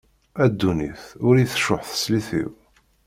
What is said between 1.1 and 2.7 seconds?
ur yi-tcuḥ teslit-iw.